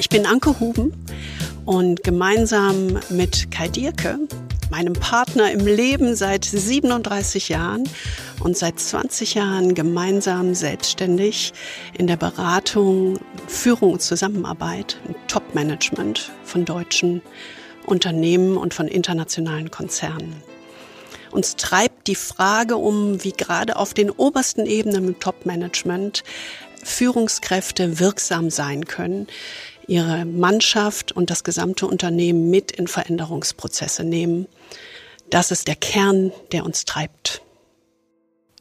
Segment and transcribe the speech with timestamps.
[0.00, 0.94] Ich bin Anke Huben
[1.66, 4.18] und gemeinsam mit Kai Dierke,
[4.70, 7.86] meinem Partner im Leben seit 37 Jahren
[8.42, 11.52] und seit 20 Jahren gemeinsam selbstständig
[11.98, 17.20] in der Beratung, Führung und Zusammenarbeit, Top-Management von deutschen
[17.84, 20.34] Unternehmen und von internationalen Konzernen.
[21.30, 26.24] Uns treibt die Frage um, wie gerade auf den obersten Ebenen im Top-Management
[26.82, 29.26] Führungskräfte wirksam sein können,
[29.86, 34.46] ihre Mannschaft und das gesamte Unternehmen mit in Veränderungsprozesse nehmen.
[35.30, 37.42] Das ist der Kern, der uns treibt.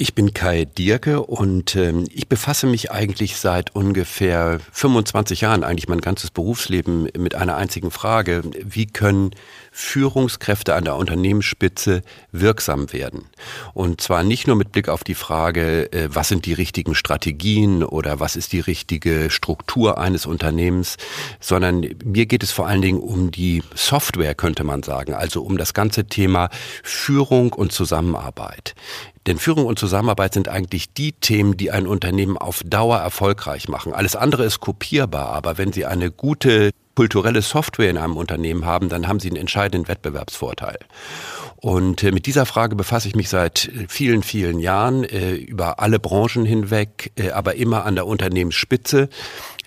[0.02, 5.89] Ich bin Kai Dierke und ähm, ich befasse mich eigentlich seit ungefähr 25 Jahren, eigentlich
[5.89, 8.44] mein ganzes Berufsleben, mit einer einzigen Frage.
[8.63, 9.31] Wie können
[9.73, 13.25] Führungskräfte an der Unternehmensspitze wirksam werden?
[13.73, 17.84] Und zwar nicht nur mit Blick auf die Frage, äh, was sind die richtigen Strategien
[17.84, 20.95] oder was ist die richtige Struktur eines Unternehmens,
[21.41, 25.58] sondern mir geht es vor allen Dingen um die Software, könnte man sagen, also um
[25.58, 26.50] das ganze Thema
[26.83, 28.75] Führung und Zusammenarbeit.
[29.30, 33.94] Denn Führung und Zusammenarbeit sind eigentlich die Themen, die ein Unternehmen auf Dauer erfolgreich machen.
[33.94, 38.89] Alles andere ist kopierbar, aber wenn Sie eine gute kulturelle Software in einem Unternehmen haben,
[38.89, 40.80] dann haben Sie einen entscheidenden Wettbewerbsvorteil.
[41.61, 45.79] Und äh, mit dieser Frage befasse ich mich seit äh, vielen, vielen Jahren äh, über
[45.79, 49.09] alle Branchen hinweg, aber immer an der Unternehmensspitze.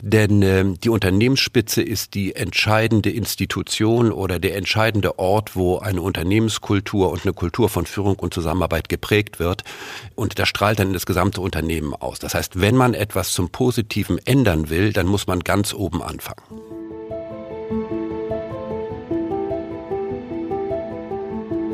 [0.01, 7.11] Denn äh, die Unternehmensspitze ist die entscheidende Institution oder der entscheidende Ort, wo eine Unternehmenskultur
[7.11, 9.63] und eine Kultur von Führung und Zusammenarbeit geprägt wird.
[10.15, 12.19] Und das strahlt dann in das gesamte Unternehmen aus.
[12.19, 16.43] Das heißt, wenn man etwas zum Positiven ändern will, dann muss man ganz oben anfangen.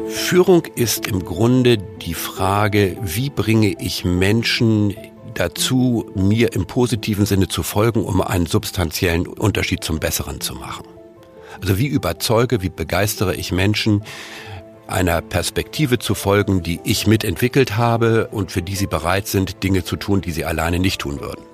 [0.08, 4.94] Führung ist im Grunde die Frage, wie bringe ich Menschen
[5.34, 10.86] dazu, mir im positiven Sinne zu folgen, um einen substanziellen Unterschied zum Besseren zu machen.
[11.60, 14.02] Also wie überzeuge, wie begeistere ich Menschen,
[14.86, 19.84] einer Perspektive zu folgen, die ich mitentwickelt habe und für die sie bereit sind, Dinge
[19.84, 21.47] zu tun, die sie alleine nicht tun würden.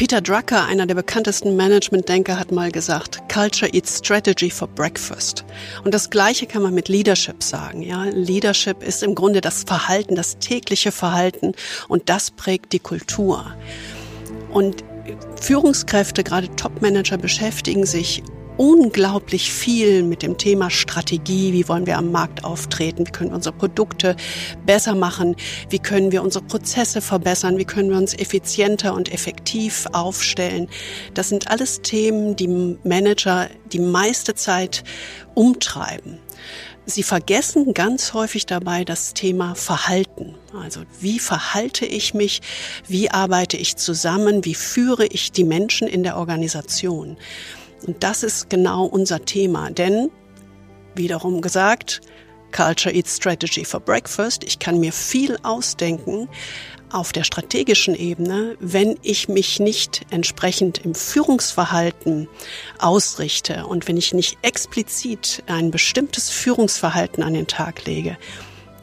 [0.00, 5.44] Peter Drucker, einer der bekanntesten Management-Denker, hat mal gesagt, Culture eats strategy for breakfast.
[5.84, 7.82] Und das Gleiche kann man mit Leadership sagen.
[7.82, 11.52] Ja, Leadership ist im Grunde das Verhalten, das tägliche Verhalten
[11.88, 13.52] und das prägt die Kultur.
[14.50, 14.84] Und
[15.38, 18.22] Führungskräfte, gerade Top-Manager, beschäftigen sich
[18.60, 21.54] unglaublich viel mit dem Thema Strategie.
[21.54, 23.06] Wie wollen wir am Markt auftreten?
[23.06, 24.16] Wie können wir unsere Produkte
[24.66, 25.34] besser machen?
[25.70, 27.56] Wie können wir unsere Prozesse verbessern?
[27.56, 30.68] Wie können wir uns effizienter und effektiv aufstellen?
[31.14, 34.84] Das sind alles Themen, die Manager die meiste Zeit
[35.34, 36.18] umtreiben.
[36.84, 40.34] Sie vergessen ganz häufig dabei das Thema Verhalten.
[40.52, 42.42] Also wie verhalte ich mich?
[42.86, 44.44] Wie arbeite ich zusammen?
[44.44, 47.16] Wie führe ich die Menschen in der Organisation?
[47.86, 50.10] Und das ist genau unser Thema, denn
[50.94, 52.00] wiederum gesagt,
[52.52, 54.44] Culture Eats Strategy for Breakfast.
[54.44, 56.28] Ich kann mir viel ausdenken
[56.92, 62.28] auf der strategischen Ebene, wenn ich mich nicht entsprechend im Führungsverhalten
[62.78, 68.18] ausrichte und wenn ich nicht explizit ein bestimmtes Führungsverhalten an den Tag lege,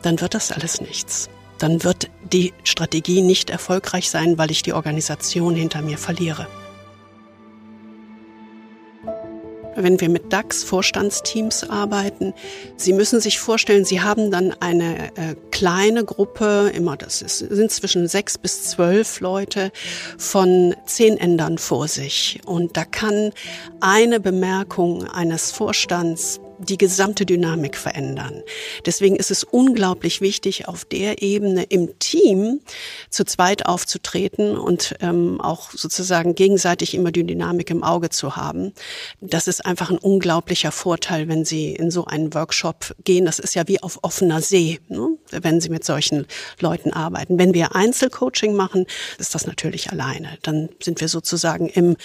[0.02, 1.30] dann wird das alles nichts.
[1.58, 6.48] Dann wird die Strategie nicht erfolgreich sein, weil ich die Organisation hinter mir verliere.
[9.78, 12.34] Wenn wir mit DAX-Vorstandsteams arbeiten.
[12.76, 17.72] Sie müssen sich vorstellen, Sie haben dann eine äh, kleine Gruppe, immer das ist, sind
[17.72, 19.72] zwischen sechs bis zwölf Leute
[20.18, 22.40] von zehn Ändern vor sich.
[22.46, 23.32] Und da kann
[23.80, 28.42] eine Bemerkung eines Vorstands die gesamte Dynamik verändern.
[28.86, 32.62] Deswegen ist es unglaublich wichtig, auf der Ebene im Team
[33.10, 38.74] zu zweit aufzutreten und ähm, auch sozusagen gegenseitig immer die Dynamik im Auge zu haben.
[39.22, 43.26] Das ist einfach ein unglaublicher Vorteil, wenn Sie in so einen Workshop gehen.
[43.26, 45.10] Das ist ja wie auf offener See, ne?
[45.32, 46.26] wenn Sie mit solchen
[46.60, 47.38] Leuten arbeiten.
[47.38, 48.86] Wenn wir Einzelcoaching machen,
[49.20, 50.38] ist das natürlich alleine.
[50.42, 51.96] Dann sind wir sozusagen im,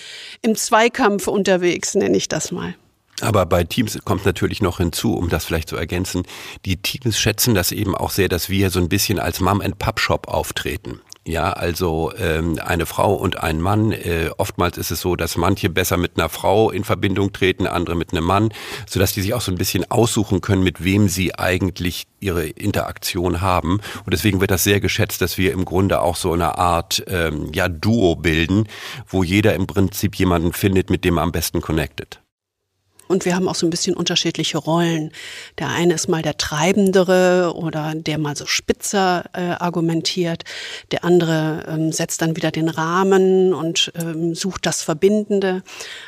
[0.42, 2.74] im Zweikampf unterwegs, nenne ich das mal.
[3.22, 6.24] Aber bei Teams kommt natürlich noch hinzu, um das vielleicht zu ergänzen,
[6.64, 11.00] die Teams schätzen das eben auch sehr, dass wir so ein bisschen als Mom-and-Pub-Shop auftreten.
[11.24, 13.92] Ja, also ähm, eine Frau und ein Mann.
[13.92, 17.94] Äh, oftmals ist es so, dass manche besser mit einer Frau in Verbindung treten, andere
[17.94, 18.48] mit einem Mann,
[18.88, 23.40] sodass die sich auch so ein bisschen aussuchen können, mit wem sie eigentlich ihre Interaktion
[23.40, 23.74] haben.
[24.04, 27.52] Und deswegen wird das sehr geschätzt, dass wir im Grunde auch so eine Art ähm,
[27.54, 28.66] ja Duo bilden,
[29.06, 32.20] wo jeder im Prinzip jemanden findet, mit dem er am besten connected.
[33.12, 35.12] Und wir haben auch so ein bisschen unterschiedliche Rollen.
[35.58, 40.44] Der eine ist mal der Treibendere oder der mal so spitzer äh, argumentiert.
[40.92, 45.62] Der andere ähm, setzt dann wieder den Rahmen und ähm, sucht das Verbindende.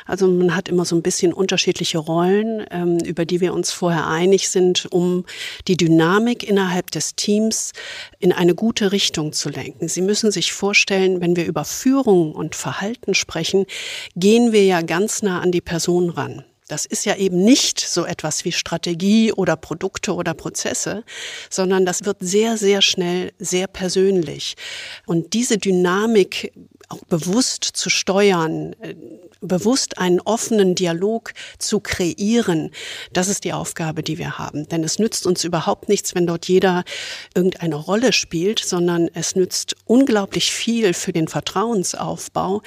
[0.07, 4.07] Also man hat immer so ein bisschen unterschiedliche Rollen, ähm, über die wir uns vorher
[4.07, 5.25] einig sind, um
[5.67, 7.73] die Dynamik innerhalb des Teams
[8.17, 9.87] in eine gute Richtung zu lenken.
[9.89, 13.67] Sie müssen sich vorstellen, wenn wir über Führung und Verhalten sprechen,
[14.15, 16.43] gehen wir ja ganz nah an die Person ran.
[16.67, 21.03] Das ist ja eben nicht so etwas wie Strategie oder Produkte oder Prozesse,
[21.49, 24.55] sondern das wird sehr, sehr schnell sehr persönlich.
[25.05, 26.51] Und diese Dynamik
[26.89, 28.95] auch bewusst zu steuern, äh,
[29.41, 32.71] bewusst einen offenen Dialog zu kreieren,
[33.13, 34.67] das ist die Aufgabe, die wir haben.
[34.69, 36.83] Denn es nützt uns überhaupt nichts, wenn dort jeder
[37.35, 42.61] irgendeine Rolle spielt, sondern es nützt unglaublich viel für den Vertrauensaufbau,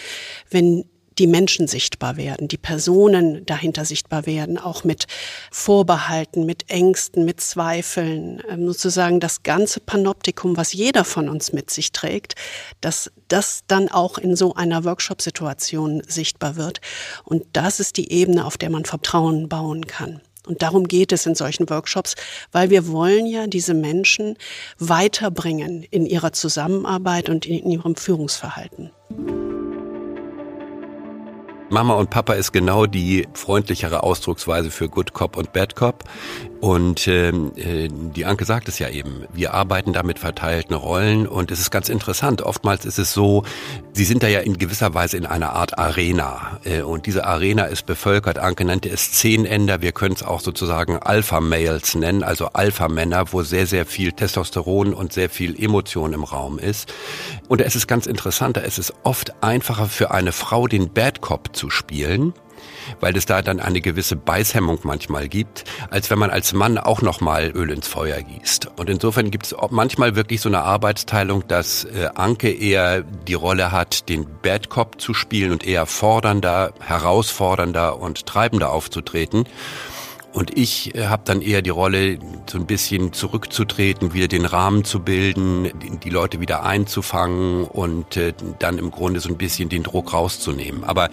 [0.50, 0.84] wenn
[1.18, 5.06] die Menschen sichtbar werden, die Personen dahinter sichtbar werden, auch mit
[5.50, 11.70] Vorbehalten, mit Ängsten, mit Zweifeln, ähm, sozusagen das ganze Panoptikum, was jeder von uns mit
[11.70, 12.34] sich trägt,
[12.80, 16.80] dass das dann auch in so einer Workshop-Situation sichtbar wird.
[17.24, 20.20] Und das ist die Ebene, auf der man Vertrauen bauen kann.
[20.46, 22.14] Und darum geht es in solchen Workshops,
[22.52, 24.36] weil wir wollen ja diese Menschen
[24.78, 28.90] weiterbringen in ihrer Zusammenarbeit und in ihrem Führungsverhalten.
[31.70, 36.04] Mama und Papa ist genau die freundlichere Ausdrucksweise für Good Cop und Bad Cop.
[36.60, 41.28] Und ähm, äh, die Anke sagt es ja eben, wir arbeiten da mit verteilten Rollen
[41.28, 42.42] und es ist ganz interessant.
[42.42, 43.44] Oftmals ist es so,
[43.92, 46.58] sie sind da ja in gewisser Weise in einer Art Arena.
[46.64, 50.98] Äh, und diese Arena ist bevölkert, Anke nannte es Zehnender, wir können es auch sozusagen
[50.98, 56.58] Alpha-Males nennen, also Alpha-Männer, wo sehr, sehr viel Testosteron und sehr viel Emotion im Raum
[56.58, 56.92] ist.
[57.46, 61.54] Und es ist ganz interessant, es ist oft einfacher für eine Frau, den Bad Cop
[61.58, 62.32] zu spielen,
[63.00, 67.02] weil es da dann eine gewisse Beißhemmung manchmal gibt, als wenn man als Mann auch
[67.02, 68.70] nochmal Öl ins Feuer gießt.
[68.76, 73.72] Und insofern gibt es manchmal wirklich so eine Arbeitsteilung, dass äh, Anke eher die Rolle
[73.72, 79.44] hat, den Bad Cop zu spielen und eher fordernder, herausfordernder und treibender aufzutreten.
[80.38, 82.16] Und ich äh, habe dann eher die Rolle,
[82.48, 85.68] so ein bisschen zurückzutreten, wieder den Rahmen zu bilden,
[86.04, 90.84] die Leute wieder einzufangen und äh, dann im Grunde so ein bisschen den Druck rauszunehmen.
[90.84, 91.10] Aber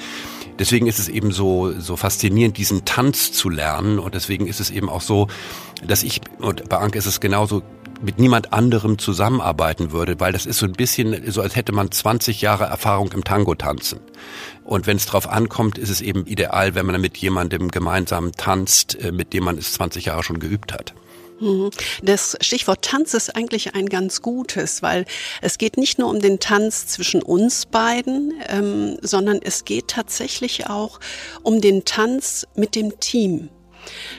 [0.60, 3.98] deswegen ist es eben so, so faszinierend, diesen Tanz zu lernen.
[3.98, 5.27] Und deswegen ist es eben auch so,
[5.83, 7.63] dass ich, und bei Anke ist es genauso,
[8.02, 11.92] mit niemand anderem zusammenarbeiten würde, weil das ist so ein bisschen so, als hätte man
[11.92, 14.00] 20 Jahre Erfahrung im Tango tanzen.
[14.64, 18.96] Und wenn es drauf ankommt, ist es eben ideal, wenn man mit jemandem gemeinsam tanzt,
[19.00, 20.94] äh, mit dem man es 20 Jahre schon geübt hat.
[21.40, 21.70] Mhm.
[22.02, 25.06] Das Stichwort Tanz ist eigentlich ein ganz gutes, weil
[25.42, 30.68] es geht nicht nur um den Tanz zwischen uns beiden, ähm, sondern es geht tatsächlich
[30.68, 31.00] auch
[31.44, 33.50] um den Tanz mit dem Team.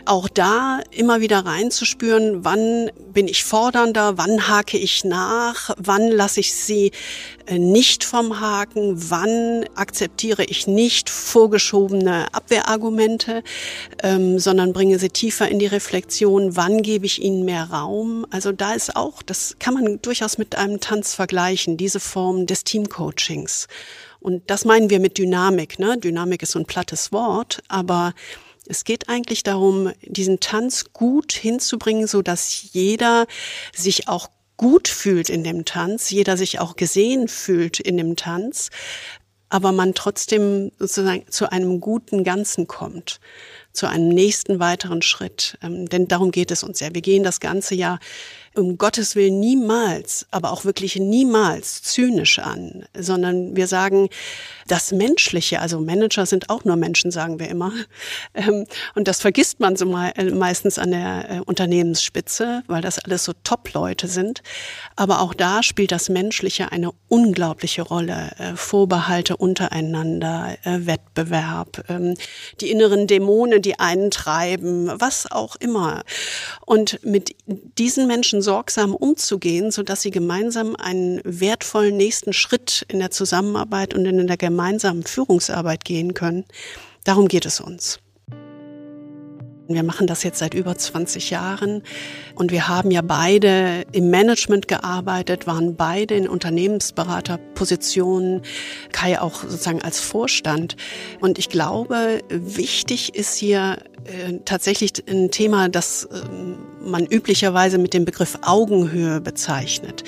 [0.04, 6.40] Auch da immer wieder reinzuspüren, wann bin ich fordernder, wann hake ich nach, wann lasse
[6.40, 6.92] ich sie
[7.46, 13.42] äh, nicht vom Haken, wann akzeptiere ich nicht vorgeschobene Abwehrargumente,
[14.02, 18.26] ähm, sondern bringe sie tiefer in die Reflexion, wann gebe ich ihnen mehr Raum.
[18.30, 22.64] Also da ist auch, das kann man durchaus mit einem Tanz vergleichen, diese Form des
[22.64, 23.68] Teamcoachings.
[24.20, 25.78] Und das meinen wir mit Dynamik.
[25.78, 25.98] Ne?
[25.98, 28.12] Dynamik ist so ein plattes Wort, aber
[28.66, 33.26] es geht eigentlich darum, diesen Tanz gut hinzubringen, so dass jeder
[33.74, 38.70] sich auch gut fühlt in dem Tanz, jeder sich auch gesehen fühlt in dem Tanz,
[39.48, 43.20] aber man trotzdem sozusagen zu einem guten Ganzen kommt
[43.76, 45.59] zu einem nächsten weiteren Schritt.
[45.62, 46.88] Ähm, denn darum geht es uns ja.
[46.92, 47.99] Wir gehen das ganze Jahr
[48.56, 54.09] um Gottes Willen niemals, aber auch wirklich niemals zynisch an, sondern wir sagen,
[54.66, 57.73] das Menschliche, also Manager sind auch nur Menschen, sagen wir immer.
[58.35, 63.25] Ähm, und das vergisst man so äh, meistens an der äh, Unternehmensspitze, weil das alles
[63.25, 64.42] so Top-Leute sind.
[64.95, 68.33] Aber auch da spielt das Menschliche eine unglaubliche Rolle.
[68.38, 72.14] Äh, Vorbehalte untereinander, Wettbewerb, ähm,
[72.61, 76.04] die inneren Dämonen, die einen treiben, was auch immer.
[76.64, 83.00] Und mit diesen Menschen sorgsam umzugehen, so dass sie gemeinsam einen wertvollen nächsten Schritt in
[83.00, 86.44] der Zusammenarbeit und in der gemeinsamen Führungsarbeit gehen können.
[87.04, 87.99] Darum geht es uns.
[89.68, 91.82] Wir machen das jetzt seit über 20 Jahren
[92.37, 98.42] und wir haben ja beide im Management gearbeitet, waren beide in Unternehmensberaterpositionen,
[98.92, 100.76] Kai auch sozusagen als Vorstand.
[101.20, 106.20] Und ich glaube, wichtig ist hier äh, tatsächlich ein Thema, das äh,
[106.80, 110.04] man üblicherweise mit dem Begriff Augenhöhe bezeichnet.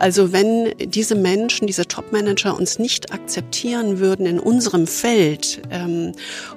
[0.00, 6.12] Also wenn diese Menschen, diese Top-Manager uns nicht akzeptieren würden in unserem Feld, ähm,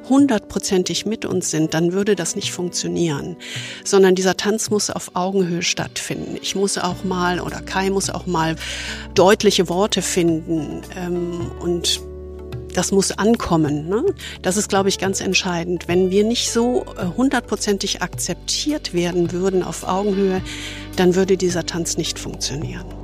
[0.10, 3.38] hundertprozentig mit uns sind, dann würde das nicht funktionieren.
[3.84, 6.38] Sondern dieser Tanz muss auf Augenhöhe stattfinden.
[6.42, 8.56] Ich muss auch mal oder Kai muss auch mal
[9.14, 12.02] deutliche Worte finden ähm, und
[12.74, 13.90] das muss ankommen.
[13.90, 14.06] Ne?
[14.42, 15.88] Das ist, glaube ich, ganz entscheidend.
[15.88, 20.42] Wenn wir nicht so äh, hundertprozentig akzeptiert werden würden auf Augenhöhe,
[20.96, 23.01] dann würde dieser Tanz nicht funktionieren.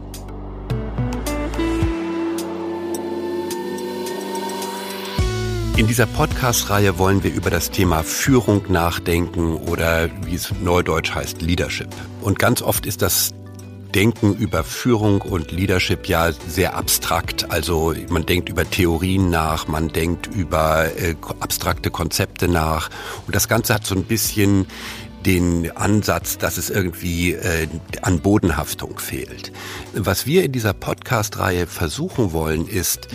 [5.78, 11.44] In dieser Podcast-Reihe wollen wir über das Thema Führung nachdenken oder wie es neudeutsch heißt,
[11.44, 11.90] Leadership.
[12.22, 13.36] Und ganz oft ist das
[13.94, 17.52] Denken über Führung und Leadership ja sehr abstrakt.
[17.52, 22.90] Also man denkt über Theorien nach, man denkt über äh, abstrakte Konzepte nach.
[23.28, 24.66] Und das Ganze hat so ein bisschen
[25.28, 27.68] den Ansatz, dass es irgendwie äh,
[28.02, 29.52] an Bodenhaftung fehlt.
[29.94, 33.10] Was wir in dieser Podcast-Reihe versuchen wollen, ist,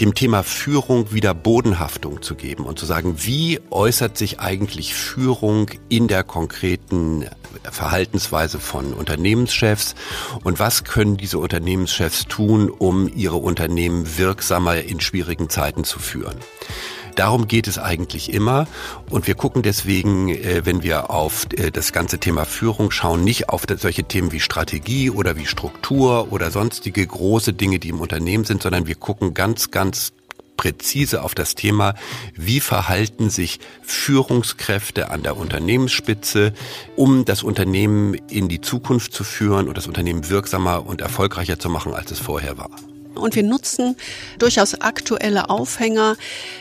[0.00, 5.70] dem Thema Führung wieder Bodenhaftung zu geben und zu sagen, wie äußert sich eigentlich Führung
[5.88, 7.26] in der konkreten
[7.70, 9.94] Verhaltensweise von Unternehmenschefs
[10.42, 16.36] und was können diese Unternehmenschefs tun, um ihre Unternehmen wirksamer in schwierigen Zeiten zu führen.
[17.14, 18.66] Darum geht es eigentlich immer.
[19.10, 23.48] Und wir gucken deswegen, äh, wenn wir auf äh, das ganze Thema Führung schauen, nicht
[23.48, 28.44] auf solche Themen wie Strategie oder wie Struktur oder sonstige große Dinge, die im Unternehmen
[28.44, 30.12] sind, sondern wir gucken ganz, ganz
[30.56, 31.94] präzise auf das Thema,
[32.34, 36.52] wie verhalten sich Führungskräfte an der Unternehmensspitze,
[36.96, 41.68] um das Unternehmen in die Zukunft zu führen und das Unternehmen wirksamer und erfolgreicher zu
[41.68, 42.70] machen, als es vorher war.
[43.14, 43.96] Und wir nutzen
[44.38, 46.16] durchaus aktuelle Aufhänger,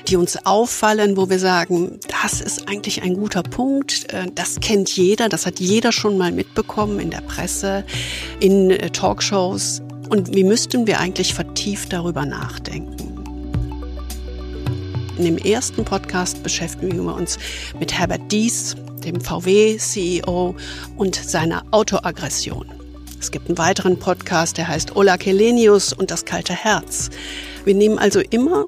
[0.07, 4.11] die uns auffallen, wo wir sagen, das ist eigentlich ein guter Punkt.
[4.13, 7.83] Äh, das kennt jeder, das hat jeder schon mal mitbekommen in der Presse,
[8.39, 9.81] in äh, Talkshows.
[10.09, 13.13] Und wie müssten wir eigentlich vertieft darüber nachdenken?
[15.17, 17.37] In dem ersten Podcast beschäftigen wir uns
[17.79, 20.55] mit Herbert Dies, dem VW-CEO
[20.97, 22.82] und seiner Autoaggression.
[23.23, 27.09] Es gibt einen weiteren Podcast, der heißt Ola Kelenius und das kalte Herz.
[27.63, 28.65] Wir nehmen also immer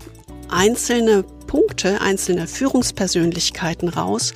[0.47, 4.33] einzelne Punkte, einzelne Führungspersönlichkeiten raus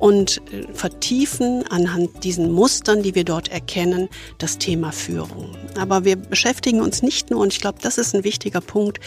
[0.00, 4.08] und äh, vertiefen anhand diesen Mustern, die wir dort erkennen,
[4.38, 5.54] das Thema Führung.
[5.78, 8.98] Aber wir beschäftigen uns nicht nur, und ich glaube, das ist ein wichtiger Punkt,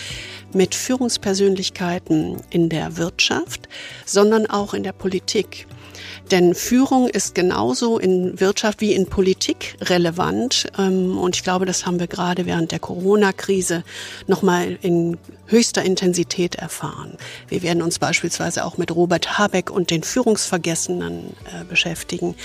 [0.54, 3.68] mit Führungspersönlichkeiten in der Wirtschaft,
[4.06, 5.68] sondern auch in der Politik.
[6.32, 10.68] Denn Führung ist genauso in Wirtschaft wie in Politik relevant.
[10.78, 13.84] Ähm, und ich glaube, das haben wir gerade während der Corona-Krise
[14.28, 17.18] nochmal in höchster Intensität erfahren.
[17.48, 22.36] Wir werden uns beispielsweise auch mit Robert Habeck und den Führungsvergessenen äh, beschäftigen.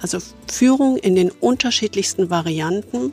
[0.00, 0.18] Also
[0.50, 3.12] Führung in den unterschiedlichsten Varianten,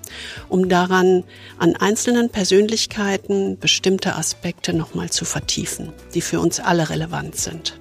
[0.49, 1.23] um daran
[1.59, 7.77] an einzelnen Persönlichkeiten bestimmte Aspekte nochmal zu vertiefen, die für uns alle relevant sind.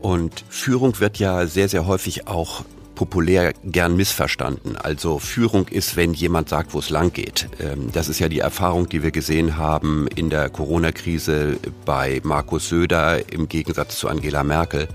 [0.00, 2.64] Und Führung wird ja sehr, sehr häufig auch
[2.98, 4.76] populär gern missverstanden.
[4.76, 7.48] Also Führung ist, wenn jemand sagt, wo es lang geht.
[7.60, 12.68] Ähm, das ist ja die Erfahrung, die wir gesehen haben in der Corona-Krise bei Markus
[12.68, 14.88] Söder im Gegensatz zu Angela Merkel.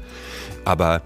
[0.66, 1.02] Aber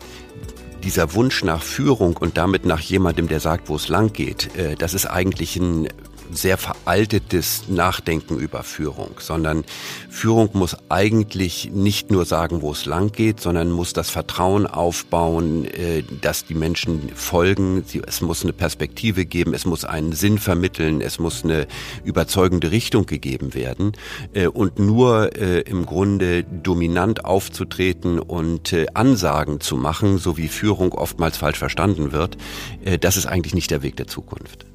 [0.83, 4.75] dieser Wunsch nach Führung und damit nach jemandem, der sagt, wo es lang geht, äh,
[4.75, 5.89] das ist eigentlich ein
[6.31, 9.63] sehr veraltetes Nachdenken über Führung, sondern
[10.09, 15.65] Führung muss eigentlich nicht nur sagen, wo es lang geht, sondern muss das Vertrauen aufbauen,
[15.65, 17.83] äh, dass die Menschen folgen.
[18.05, 21.67] Es muss eine Perspektive geben, es muss einen Sinn vermitteln, es muss eine
[22.03, 23.93] überzeugende Richtung gegeben werden.
[24.33, 30.93] Äh, und nur äh, im Grunde dominant aufzutreten und Ansagen zu machen, so wie Führung
[30.93, 32.37] oftmals falsch verstanden wird,
[33.01, 34.65] das ist eigentlich nicht der Weg der Zukunft.